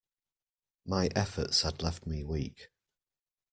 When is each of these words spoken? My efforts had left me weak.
My 0.83 1.11
efforts 1.15 1.61
had 1.61 1.83
left 1.83 2.07
me 2.07 2.23
weak. 2.23 2.69